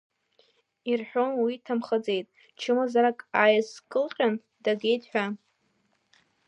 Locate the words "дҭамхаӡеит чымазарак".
1.59-3.19